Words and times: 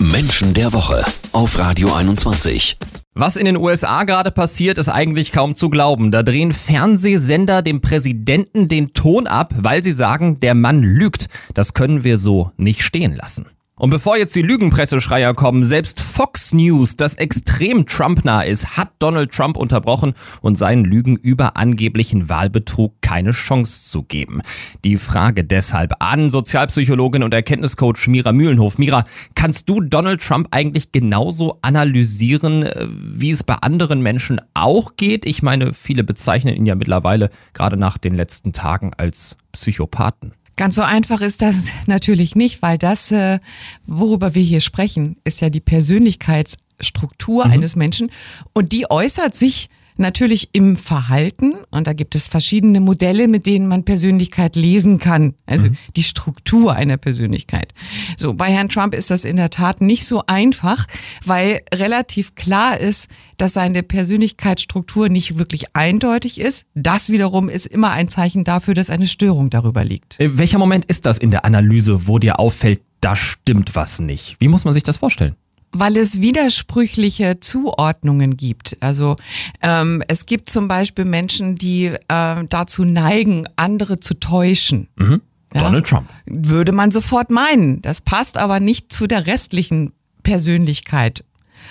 Menschen 0.00 0.54
der 0.54 0.72
Woche 0.72 1.04
auf 1.32 1.58
Radio 1.58 1.92
21. 1.92 2.78
Was 3.14 3.34
in 3.34 3.46
den 3.46 3.56
USA 3.56 4.04
gerade 4.04 4.30
passiert, 4.30 4.78
ist 4.78 4.88
eigentlich 4.88 5.32
kaum 5.32 5.56
zu 5.56 5.70
glauben. 5.70 6.12
Da 6.12 6.22
drehen 6.22 6.52
Fernsehsender 6.52 7.62
dem 7.62 7.80
Präsidenten 7.80 8.68
den 8.68 8.92
Ton 8.92 9.26
ab, 9.26 9.52
weil 9.56 9.82
sie 9.82 9.90
sagen, 9.90 10.38
der 10.38 10.54
Mann 10.54 10.84
lügt. 10.84 11.28
Das 11.52 11.74
können 11.74 12.04
wir 12.04 12.16
so 12.16 12.52
nicht 12.56 12.82
stehen 12.82 13.16
lassen. 13.16 13.46
Und 13.78 13.90
bevor 13.90 14.16
jetzt 14.16 14.34
die 14.34 14.42
Lügenpresseschreier 14.42 15.34
kommen, 15.34 15.62
selbst 15.62 16.00
Fox 16.00 16.52
News, 16.52 16.96
das 16.96 17.14
extrem 17.14 17.86
Trump-nah 17.86 18.42
ist, 18.42 18.76
hat 18.76 18.90
Donald 18.98 19.32
Trump 19.32 19.56
unterbrochen 19.56 20.14
und 20.40 20.58
seinen 20.58 20.84
Lügen 20.84 21.16
über 21.16 21.56
angeblichen 21.56 22.28
Wahlbetrug 22.28 22.94
keine 23.00 23.30
Chance 23.30 23.88
zu 23.88 24.02
geben. 24.02 24.42
Die 24.84 24.96
Frage 24.96 25.44
deshalb 25.44 25.94
an 26.00 26.30
Sozialpsychologin 26.30 27.22
und 27.22 27.32
Erkenntniscoach 27.32 28.08
Mira 28.08 28.32
Mühlenhof. 28.32 28.78
Mira, 28.78 29.04
kannst 29.34 29.68
du 29.68 29.80
Donald 29.80 30.20
Trump 30.22 30.48
eigentlich 30.50 30.92
genauso 30.92 31.58
analysieren, 31.62 32.64
äh, 32.64 32.88
wie 32.90 33.30
es 33.30 33.44
bei 33.44 33.54
anderen 33.54 34.02
Menschen 34.02 34.40
auch 34.54 34.96
geht? 34.96 35.26
Ich 35.26 35.42
meine, 35.42 35.72
viele 35.72 36.02
bezeichnen 36.02 36.56
ihn 36.56 36.66
ja 36.66 36.74
mittlerweile 36.74 37.30
gerade 37.52 37.76
nach 37.76 37.98
den 37.98 38.14
letzten 38.14 38.52
Tagen 38.52 38.92
als 38.96 39.36
Psychopathen. 39.52 40.32
Ganz 40.58 40.74
so 40.74 40.82
einfach 40.82 41.20
ist 41.20 41.40
das 41.40 41.70
natürlich 41.86 42.34
nicht, 42.34 42.60
weil 42.62 42.76
das, 42.78 43.12
äh, 43.12 43.38
worüber 43.86 44.34
wir 44.34 44.42
hier 44.42 44.60
sprechen, 44.60 45.16
ist 45.22 45.40
ja 45.40 45.50
die 45.50 45.60
Persönlichkeitsstruktur 45.60 47.46
mhm. 47.46 47.52
eines 47.52 47.76
Menschen 47.76 48.10
und 48.52 48.72
die 48.72 48.90
äußert 48.90 49.36
sich 49.36 49.68
natürlich 49.98 50.50
im 50.52 50.76
Verhalten 50.76 51.54
und 51.70 51.86
da 51.86 51.92
gibt 51.92 52.14
es 52.14 52.28
verschiedene 52.28 52.80
Modelle, 52.80 53.28
mit 53.28 53.46
denen 53.46 53.68
man 53.68 53.84
Persönlichkeit 53.84 54.56
lesen 54.56 54.98
kann. 54.98 55.34
Also 55.46 55.68
mhm. 55.68 55.76
die 55.96 56.02
Struktur 56.02 56.74
einer 56.74 56.96
Persönlichkeit. 56.96 57.74
So, 58.16 58.34
bei 58.34 58.46
Herrn 58.46 58.68
Trump 58.68 58.94
ist 58.94 59.10
das 59.10 59.24
in 59.24 59.36
der 59.36 59.50
Tat 59.50 59.80
nicht 59.80 60.06
so 60.06 60.22
einfach, 60.26 60.86
weil 61.24 61.60
relativ 61.74 62.34
klar 62.34 62.78
ist, 62.78 63.10
dass 63.36 63.52
seine 63.52 63.82
Persönlichkeitsstruktur 63.82 65.08
nicht 65.08 65.38
wirklich 65.38 65.74
eindeutig 65.74 66.40
ist. 66.40 66.66
Das 66.74 67.08
wiederum 67.08 67.48
ist 67.48 67.66
immer 67.66 67.90
ein 67.90 68.08
Zeichen 68.08 68.44
dafür, 68.44 68.74
dass 68.74 68.90
eine 68.90 69.06
Störung 69.06 69.50
darüber 69.50 69.84
liegt. 69.84 70.18
Äh, 70.20 70.38
welcher 70.38 70.58
Moment 70.58 70.84
ist 70.86 71.06
das 71.06 71.18
in 71.18 71.30
der 71.30 71.44
Analyse, 71.44 72.06
wo 72.06 72.18
dir 72.18 72.38
auffällt, 72.38 72.82
da 73.00 73.14
stimmt 73.14 73.74
was 73.76 74.00
nicht? 74.00 74.36
Wie 74.40 74.48
muss 74.48 74.64
man 74.64 74.74
sich 74.74 74.82
das 74.82 74.96
vorstellen? 74.96 75.36
Weil 75.72 75.96
es 75.96 76.20
widersprüchliche 76.20 77.40
Zuordnungen 77.40 78.36
gibt. 78.36 78.76
Also 78.80 79.16
ähm, 79.62 80.02
es 80.08 80.26
gibt 80.26 80.50
zum 80.50 80.68
Beispiel 80.68 81.04
Menschen, 81.04 81.56
die 81.56 81.86
äh, 81.86 82.44
dazu 82.48 82.84
neigen, 82.84 83.46
andere 83.56 84.00
zu 84.00 84.14
täuschen. 84.14 84.88
Mhm. 84.96 85.20
Ja? 85.54 85.60
Donald 85.62 85.86
Trump. 85.86 86.08
Würde 86.26 86.72
man 86.72 86.90
sofort 86.90 87.30
meinen. 87.30 87.82
Das 87.82 88.00
passt 88.00 88.36
aber 88.36 88.60
nicht 88.60 88.92
zu 88.92 89.06
der 89.06 89.26
restlichen 89.26 89.92
Persönlichkeit. 90.22 91.24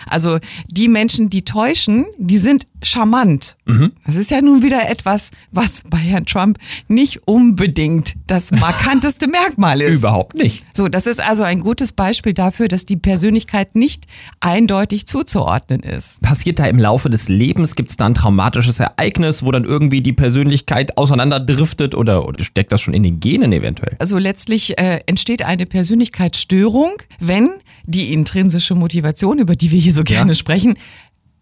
Also 0.08 0.40
die 0.68 0.88
Menschen, 0.88 1.30
die 1.30 1.44
täuschen, 1.44 2.06
die 2.18 2.38
sind 2.38 2.68
charmant. 2.84 3.58
Mhm. 3.66 3.92
Das 4.06 4.16
ist 4.16 4.32
ja 4.32 4.42
nun 4.42 4.62
wieder 4.62 4.90
etwas, 4.90 5.32
was 5.52 5.84
bei 5.90 5.98
Herrn 5.98 6.26
Trump 6.26 6.60
nicht 6.88 7.28
unbedingt 7.28 8.16
das 8.28 8.52
markanteste 8.60 9.28
Merkmal 9.28 9.82
ist. 9.82 10.00
Überhaupt 10.00 10.36
nicht. 10.36 10.64
So, 10.76 10.88
das 10.88 11.08
ist 11.08 11.20
also 11.20 11.44
ein 11.44 11.60
gutes 11.62 11.92
Beispiel 11.92 12.34
dafür, 12.34 12.68
dass 12.68 12.86
die 12.86 12.98
Persönlichkeit 12.98 13.76
nicht 13.76 14.06
eindeutig 14.40 15.08
zuzuordnen 15.08 15.82
ist. 15.82 16.22
Passiert 16.22 16.60
da 16.60 16.66
im 16.66 16.78
Laufe 16.78 17.10
des 17.10 17.30
Lebens, 17.30 17.76
gibt 17.76 17.90
es 17.90 17.98
da 17.98 18.06
ein 18.06 18.14
traumatisches 18.14 18.80
Ereignis, 18.80 19.44
wo 19.44 19.52
dann 19.52 19.64
irgendwie 19.64 20.02
die 20.02 20.14
Persönlichkeit 20.14 20.98
auseinanderdriftet 20.98 21.96
oder, 21.96 22.28
oder 22.28 22.44
steckt 22.44 22.72
das 22.72 22.82
schon 22.82 22.94
in 22.94 23.04
den 23.04 23.20
Genen 23.20 23.52
eventuell? 23.54 23.96
Also 24.00 24.18
letztlich 24.18 24.78
äh, 24.78 25.02
entsteht 25.08 25.44
eine 25.44 25.66
Persönlichkeitsstörung, 25.66 26.92
wenn 27.20 27.50
die 27.88 28.14
intrinsische 28.14 28.76
Motivation, 28.76 29.40
über 29.40 29.56
die 29.56 29.72
wir 29.72 29.80
hier 29.80 29.94
so 29.94 30.04
gerne 30.04 30.32
ja. 30.32 30.36
sprechen, 30.36 30.78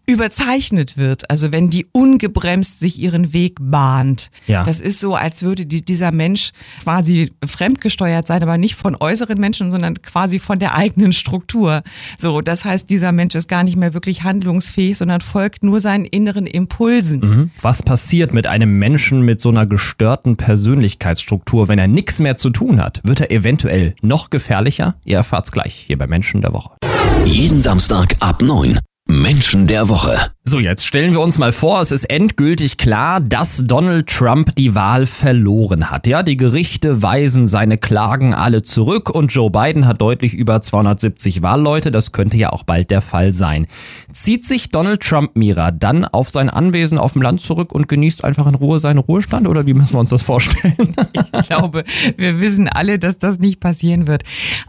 überzeichnet 0.06 0.96
wird. 0.96 1.28
Also 1.30 1.52
wenn 1.52 1.68
die 1.68 1.86
ungebremst 1.92 2.78
sich 2.80 3.00
ihren 3.00 3.32
Weg 3.32 3.56
bahnt. 3.60 4.30
Ja. 4.46 4.64
Das 4.64 4.80
ist 4.80 5.00
so, 5.00 5.16
als 5.16 5.42
würde 5.42 5.66
die, 5.66 5.84
dieser 5.84 6.12
Mensch 6.12 6.52
quasi 6.82 7.32
fremdgesteuert 7.44 8.26
sein, 8.26 8.42
aber 8.42 8.56
nicht 8.56 8.76
von 8.76 8.96
äußeren 8.98 9.38
Menschen, 9.38 9.72
sondern 9.72 10.00
quasi 10.02 10.38
von 10.38 10.60
der 10.60 10.76
eigenen 10.76 11.12
Struktur. 11.12 11.82
So, 12.18 12.40
das 12.40 12.64
heißt, 12.64 12.88
dieser 12.88 13.10
Mensch 13.10 13.34
ist 13.34 13.48
gar 13.48 13.64
nicht 13.64 13.76
mehr 13.76 13.94
wirklich 13.94 14.22
handlungsfähig, 14.22 14.96
sondern 14.96 15.20
folgt 15.20 15.64
nur 15.64 15.80
seinen 15.80 16.04
inneren 16.04 16.46
Impulsen. 16.46 17.20
Mhm. 17.20 17.50
Was 17.60 17.82
passiert 17.82 18.32
mit 18.32 18.46
einem 18.46 18.78
Menschen 18.78 19.22
mit 19.22 19.40
so 19.40 19.48
einer 19.48 19.66
gestörten 19.66 20.36
Persönlichkeitsstruktur, 20.36 21.66
wenn 21.66 21.80
er 21.80 21.88
nichts 21.88 22.20
mehr 22.20 22.36
zu 22.36 22.50
tun 22.50 22.80
hat? 22.80 23.00
Wird 23.02 23.20
er 23.20 23.30
eventuell 23.32 23.94
noch 24.02 24.30
gefährlicher? 24.30 24.94
Ihr 25.04 25.16
erfahrt's 25.16 25.50
gleich 25.50 25.74
hier 25.74 25.98
bei 25.98 26.06
Menschen 26.06 26.42
der 26.42 26.52
Woche. 26.52 26.76
Jeden 27.24 27.60
Samstag 27.60 28.14
ab 28.20 28.40
9. 28.40 28.78
Menschen 29.06 29.66
der 29.66 29.88
Woche. 29.88 30.35
So, 30.48 30.60
jetzt 30.60 30.86
stellen 30.86 31.10
wir 31.10 31.20
uns 31.20 31.38
mal 31.38 31.50
vor, 31.50 31.80
es 31.80 31.90
ist 31.90 32.04
endgültig 32.04 32.76
klar, 32.76 33.20
dass 33.20 33.64
Donald 33.66 34.06
Trump 34.06 34.54
die 34.54 34.76
Wahl 34.76 35.04
verloren 35.04 35.90
hat. 35.90 36.06
Ja, 36.06 36.22
die 36.22 36.36
Gerichte 36.36 37.02
weisen 37.02 37.48
seine 37.48 37.78
Klagen 37.78 38.32
alle 38.32 38.62
zurück 38.62 39.10
und 39.10 39.32
Joe 39.32 39.50
Biden 39.50 39.88
hat 39.88 40.00
deutlich 40.00 40.34
über 40.34 40.62
270 40.62 41.42
Wahlleute. 41.42 41.90
Das 41.90 42.12
könnte 42.12 42.36
ja 42.36 42.50
auch 42.50 42.62
bald 42.62 42.92
der 42.92 43.00
Fall 43.00 43.32
sein. 43.32 43.66
Zieht 44.12 44.46
sich 44.46 44.70
Donald 44.70 45.02
Trump, 45.02 45.32
Mira, 45.34 45.72
dann 45.72 46.04
auf 46.04 46.30
sein 46.30 46.48
Anwesen 46.48 46.98
auf 46.98 47.14
dem 47.14 47.22
Land 47.22 47.40
zurück 47.40 47.72
und 47.72 47.88
genießt 47.88 48.22
einfach 48.22 48.46
in 48.46 48.54
Ruhe 48.54 48.78
seinen 48.78 48.98
Ruhestand 48.98 49.48
oder 49.48 49.66
wie 49.66 49.74
müssen 49.74 49.94
wir 49.94 50.00
uns 50.00 50.10
das 50.10 50.22
vorstellen? 50.22 50.74
Ich 51.38 51.48
glaube, 51.48 51.84
wir 52.16 52.40
wissen 52.40 52.68
alle, 52.68 52.98
dass 52.98 53.18
das 53.18 53.38
nicht 53.38 53.60
passieren 53.60 54.06
wird. 54.06 54.22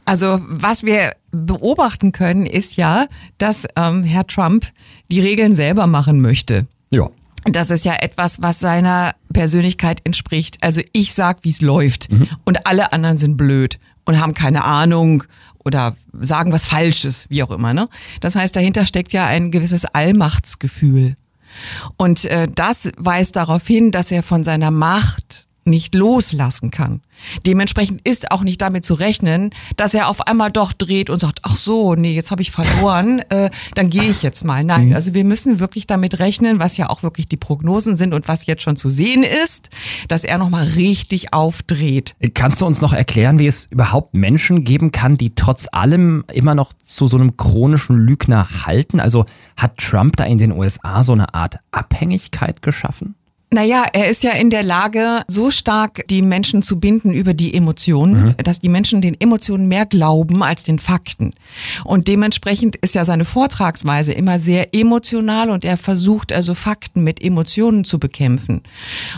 Also, 0.05 0.41
was 0.47 0.83
wir 0.83 1.13
beobachten 1.31 2.11
können, 2.11 2.45
ist 2.45 2.77
ja, 2.77 3.07
dass 3.37 3.65
ähm, 3.75 4.03
Herr 4.03 4.27
Trump 4.27 4.65
die 5.09 5.21
Regeln 5.21 5.53
selber 5.67 5.85
machen 5.85 6.21
möchte. 6.21 6.65
Ja. 6.91 7.09
Das 7.43 7.71
ist 7.71 7.83
ja 7.83 7.95
etwas, 7.99 8.41
was 8.41 8.59
seiner 8.59 9.15
Persönlichkeit 9.33 9.99
entspricht. 10.05 10.57
Also 10.61 10.81
ich 10.93 11.13
sag, 11.13 11.43
wie 11.43 11.49
es 11.49 11.61
läuft 11.61 12.09
mhm. 12.09 12.27
und 12.45 12.65
alle 12.65 12.93
anderen 12.93 13.17
sind 13.17 13.35
blöd 13.35 13.79
und 14.05 14.19
haben 14.19 14.33
keine 14.33 14.63
Ahnung 14.63 15.23
oder 15.65 15.97
sagen 16.17 16.53
was 16.53 16.65
Falsches, 16.65 17.25
wie 17.29 17.43
auch 17.43 17.51
immer. 17.51 17.73
Ne? 17.73 17.89
Das 18.21 18.35
heißt, 18.35 18.55
dahinter 18.55 18.85
steckt 18.85 19.11
ja 19.11 19.25
ein 19.25 19.51
gewisses 19.51 19.83
Allmachtsgefühl. 19.83 21.15
Und 21.97 22.25
äh, 22.25 22.47
das 22.53 22.89
weist 22.97 23.35
darauf 23.35 23.67
hin, 23.67 23.91
dass 23.91 24.11
er 24.11 24.23
von 24.23 24.45
seiner 24.45 24.71
Macht 24.71 25.47
nicht 25.65 25.95
loslassen 25.95 26.71
kann. 26.71 27.01
Dementsprechend 27.45 28.01
ist 28.07 28.31
auch 28.31 28.41
nicht 28.41 28.61
damit 28.61 28.85
zu 28.85 28.93
rechnen, 28.93 29.51
dass 29.75 29.93
er 29.93 30.07
auf 30.07 30.21
einmal 30.27 30.51
doch 30.51 30.71
dreht 30.71 31.09
und 31.09 31.19
sagt, 31.19 31.36
ach 31.47 31.55
so, 31.55 31.95
nee, 31.95 32.13
jetzt 32.13 32.31
habe 32.31 32.41
ich 32.41 32.51
verloren, 32.51 33.19
äh, 33.29 33.49
dann 33.75 33.89
gehe 33.89 34.03
ich 34.03 34.21
jetzt 34.21 34.43
mal. 34.43 34.63
Nein, 34.63 34.89
mhm. 34.89 34.95
also 34.95 35.13
wir 35.13 35.23
müssen 35.23 35.59
wirklich 35.59 35.87
damit 35.87 36.19
rechnen, 36.19 36.59
was 36.59 36.75
ja 36.75 36.89
auch 36.89 37.03
wirklich 37.03 37.27
die 37.27 37.37
Prognosen 37.37 37.95
sind 37.95 38.13
und 38.13 38.27
was 38.27 38.45
jetzt 38.45 38.63
schon 38.63 38.75
zu 38.75 38.89
sehen 38.89 39.23
ist, 39.23 39.69
dass 40.09 40.23
er 40.23 40.37
nochmal 40.37 40.65
richtig 40.75 41.33
aufdreht. 41.33 42.15
Kannst 42.33 42.61
du 42.61 42.65
uns 42.65 42.81
noch 42.81 42.93
erklären, 42.93 43.39
wie 43.39 43.47
es 43.47 43.65
überhaupt 43.65 44.13
Menschen 44.13 44.63
geben 44.65 44.91
kann, 44.91 45.17
die 45.17 45.35
trotz 45.35 45.67
allem 45.71 46.25
immer 46.33 46.55
noch 46.55 46.73
zu 46.83 47.07
so 47.07 47.17
einem 47.17 47.37
chronischen 47.37 47.95
Lügner 47.95 48.65
halten? 48.65 48.99
Also 48.99 49.25
hat 49.55 49.77
Trump 49.77 50.17
da 50.17 50.25
in 50.25 50.37
den 50.37 50.51
USA 50.51 51.03
so 51.03 51.13
eine 51.13 51.33
Art 51.33 51.59
Abhängigkeit 51.71 52.61
geschaffen? 52.61 53.15
Naja, 53.49 53.85
er 53.93 54.09
ist 54.09 54.23
ja 54.23 54.31
in 54.31 54.49
der 54.49 54.61
Lage, 54.61 55.21
so 55.29 55.49
stark 55.51 56.05
die 56.09 56.21
Menschen 56.21 56.61
zu 56.61 56.81
binden 56.81 57.13
über 57.13 57.33
die 57.33 57.53
Emotionen, 57.53 58.25
mhm. 58.25 58.35
dass 58.43 58.59
die 58.59 58.67
Menschen 58.67 58.99
den 58.99 59.17
Emotionen 59.17 59.69
mehr 59.69 59.85
glauben 59.85 60.43
als 60.43 60.65
den 60.65 60.79
Fakten. 60.79 61.33
Und 61.85 62.09
dementsprechend 62.09 62.75
ist 62.75 62.93
ja 62.93 63.05
seine 63.05 63.23
Vortragsweise 63.23 64.11
immer 64.11 64.37
sehr 64.37 64.75
emotional 64.75 65.49
und 65.49 65.63
er 65.63 65.77
versucht 65.77 66.33
also 66.33 66.55
Fakten 66.55 67.05
mit 67.05 67.21
Emotionen 67.21 67.85
zu 67.85 67.99
bekämpfen. 67.99 68.63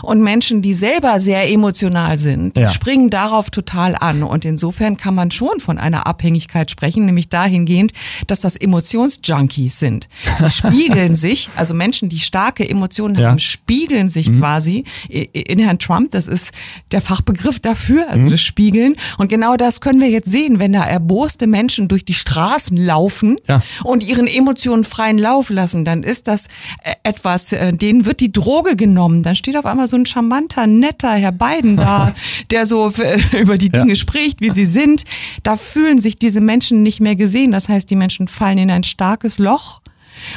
Und 0.00 0.22
Menschen, 0.22 0.62
die 0.62 0.74
selber 0.74 1.20
sehr 1.20 1.50
emotional 1.50 2.16
sind, 2.20 2.56
ja. 2.56 2.68
springen 2.68 3.10
darauf 3.10 3.50
total 3.50 3.96
an. 3.96 4.22
Und 4.22 4.44
insofern 4.44 4.96
kann 4.96 5.16
man 5.16 5.32
schon 5.32 5.58
von 5.58 5.76
einer 5.76 6.06
Abhängigkeit 6.06 6.70
sprechen, 6.70 7.04
nämlich 7.04 7.30
dahingehend, 7.30 7.90
dass 8.28 8.38
das 8.38 8.56
Emotionsjunkies 8.56 9.80
sind. 9.80 10.08
Die 10.38 10.50
spiegeln 10.50 11.14
sich, 11.16 11.48
also 11.56 11.74
Menschen, 11.74 12.08
die 12.08 12.20
starke 12.20 12.68
Emotionen 12.68 13.16
ja. 13.16 13.30
haben, 13.30 13.40
spiegeln 13.40 14.08
sich 14.08 14.19
sich 14.20 14.30
mhm. 14.30 14.40
quasi 14.40 14.84
in 15.08 15.58
Herrn 15.58 15.78
Trump. 15.78 16.12
Das 16.12 16.28
ist 16.28 16.52
der 16.92 17.00
Fachbegriff 17.00 17.60
dafür, 17.60 18.08
also 18.08 18.26
mhm. 18.26 18.30
das 18.30 18.40
Spiegeln. 18.40 18.96
Und 19.18 19.28
genau 19.28 19.56
das 19.56 19.80
können 19.80 20.00
wir 20.00 20.08
jetzt 20.08 20.30
sehen, 20.30 20.58
wenn 20.58 20.72
da 20.72 20.84
erboste 20.84 21.46
Menschen 21.46 21.88
durch 21.88 22.04
die 22.04 22.14
Straßen 22.14 22.76
laufen 22.76 23.38
ja. 23.48 23.62
und 23.84 24.02
ihren 24.02 24.26
Emotionen 24.26 24.84
freien 24.84 25.18
Lauf 25.18 25.50
lassen, 25.50 25.84
dann 25.84 26.02
ist 26.02 26.28
das 26.28 26.48
äh, 26.82 26.94
etwas, 27.02 27.52
äh, 27.52 27.72
denen 27.72 28.04
wird 28.06 28.20
die 28.20 28.32
Droge 28.32 28.76
genommen. 28.76 29.22
Dann 29.22 29.34
steht 29.34 29.56
auf 29.56 29.66
einmal 29.66 29.86
so 29.86 29.96
ein 29.96 30.06
charmanter, 30.06 30.66
netter 30.66 31.12
Herr 31.12 31.32
Biden 31.32 31.76
da, 31.76 32.14
der 32.50 32.66
so 32.66 32.92
über 33.38 33.58
die 33.58 33.70
Dinge 33.70 33.90
ja. 33.90 33.94
spricht, 33.94 34.40
wie 34.40 34.50
sie 34.50 34.66
sind. 34.66 35.04
Da 35.42 35.56
fühlen 35.56 36.00
sich 36.00 36.18
diese 36.18 36.40
Menschen 36.40 36.82
nicht 36.82 37.00
mehr 37.00 37.16
gesehen. 37.16 37.52
Das 37.52 37.68
heißt, 37.68 37.88
die 37.90 37.96
Menschen 37.96 38.28
fallen 38.28 38.58
in 38.58 38.70
ein 38.70 38.84
starkes 38.84 39.38
Loch. 39.38 39.80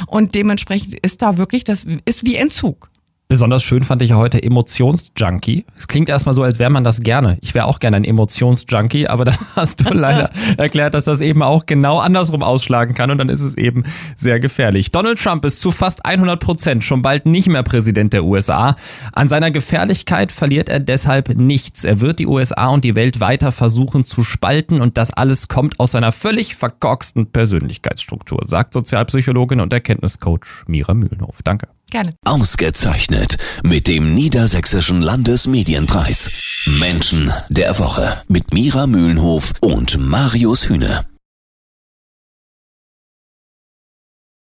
Und 0.06 0.34
dementsprechend 0.34 0.94
ist 0.94 1.22
da 1.22 1.36
wirklich, 1.36 1.64
das 1.64 1.86
ist 2.04 2.24
wie 2.24 2.36
Entzug. 2.36 2.90
Besonders 3.34 3.64
schön 3.64 3.82
fand 3.82 4.00
ich 4.00 4.10
ja 4.10 4.16
heute 4.16 4.40
Emotionsjunkie. 4.40 5.64
Es 5.76 5.88
klingt 5.88 6.08
erstmal 6.08 6.36
so, 6.36 6.44
als 6.44 6.60
wäre 6.60 6.70
man 6.70 6.84
das 6.84 7.00
gerne. 7.00 7.36
Ich 7.40 7.52
wäre 7.52 7.64
auch 7.64 7.80
gerne 7.80 7.96
ein 7.96 8.04
Emotionsjunkie, 8.04 9.08
aber 9.08 9.24
dann 9.24 9.36
hast 9.56 9.80
du 9.80 9.92
leider 9.92 10.30
erklärt, 10.56 10.94
dass 10.94 11.06
das 11.06 11.20
eben 11.20 11.42
auch 11.42 11.66
genau 11.66 11.98
andersrum 11.98 12.44
ausschlagen 12.44 12.94
kann 12.94 13.10
und 13.10 13.18
dann 13.18 13.28
ist 13.28 13.40
es 13.40 13.56
eben 13.56 13.82
sehr 14.14 14.38
gefährlich. 14.38 14.92
Donald 14.92 15.20
Trump 15.20 15.44
ist 15.44 15.58
zu 15.58 15.72
fast 15.72 16.06
100 16.06 16.38
Prozent 16.38 16.84
schon 16.84 17.02
bald 17.02 17.26
nicht 17.26 17.48
mehr 17.48 17.64
Präsident 17.64 18.12
der 18.12 18.22
USA. 18.24 18.76
An 19.12 19.28
seiner 19.28 19.50
Gefährlichkeit 19.50 20.30
verliert 20.30 20.68
er 20.68 20.78
deshalb 20.78 21.34
nichts. 21.34 21.82
Er 21.82 21.98
wird 21.98 22.20
die 22.20 22.28
USA 22.28 22.68
und 22.68 22.84
die 22.84 22.94
Welt 22.94 23.18
weiter 23.18 23.50
versuchen 23.50 24.04
zu 24.04 24.22
spalten 24.22 24.80
und 24.80 24.96
das 24.96 25.10
alles 25.10 25.48
kommt 25.48 25.80
aus 25.80 25.90
seiner 25.90 26.12
völlig 26.12 26.54
verkorksten 26.54 27.32
Persönlichkeitsstruktur, 27.32 28.38
sagt 28.44 28.74
Sozialpsychologin 28.74 29.58
und 29.58 29.72
Erkenntniscoach 29.72 30.62
Mira 30.68 30.94
Mühlenhof. 30.94 31.40
Danke. 31.42 31.66
Gerne. 31.94 32.12
Ausgezeichnet 32.24 33.36
mit 33.62 33.86
dem 33.86 34.14
Niedersächsischen 34.14 35.00
Landesmedienpreis. 35.00 36.28
Menschen 36.66 37.32
der 37.50 37.78
Woche 37.78 38.20
mit 38.26 38.52
Mira 38.52 38.88
Mühlenhof 38.88 39.52
und 39.60 39.96
Marius 39.96 40.68
Hühne. 40.68 41.04